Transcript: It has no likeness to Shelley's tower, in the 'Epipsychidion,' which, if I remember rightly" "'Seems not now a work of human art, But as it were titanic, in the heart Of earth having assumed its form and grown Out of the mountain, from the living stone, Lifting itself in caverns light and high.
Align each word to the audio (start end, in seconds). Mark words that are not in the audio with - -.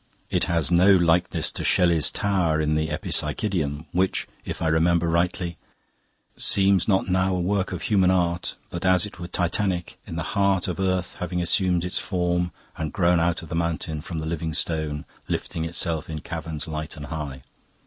It 0.31 0.45
has 0.45 0.71
no 0.71 0.91
likeness 0.95 1.51
to 1.51 1.63
Shelley's 1.63 2.09
tower, 2.09 2.59
in 2.59 2.73
the 2.73 2.87
'Epipsychidion,' 2.89 3.85
which, 3.91 4.27
if 4.43 4.59
I 4.59 4.67
remember 4.67 5.07
rightly" 5.07 5.57
"'Seems 6.35 6.87
not 6.87 7.07
now 7.07 7.35
a 7.35 7.39
work 7.39 7.71
of 7.71 7.83
human 7.83 8.09
art, 8.09 8.55
But 8.71 8.83
as 8.83 9.05
it 9.05 9.19
were 9.19 9.27
titanic, 9.27 9.99
in 10.07 10.15
the 10.15 10.23
heart 10.33 10.67
Of 10.67 10.79
earth 10.79 11.17
having 11.19 11.39
assumed 11.39 11.85
its 11.85 11.99
form 11.99 12.49
and 12.77 12.91
grown 12.91 13.19
Out 13.19 13.43
of 13.43 13.49
the 13.49 13.55
mountain, 13.55 14.01
from 14.01 14.17
the 14.17 14.25
living 14.25 14.55
stone, 14.55 15.05
Lifting 15.27 15.65
itself 15.65 16.09
in 16.09 16.21
caverns 16.21 16.67
light 16.67 16.97
and 16.97 17.05
high. 17.05 17.43